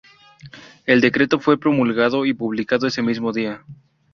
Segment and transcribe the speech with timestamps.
[0.87, 3.63] El decreto fue promulgado y publicado ese mismo día.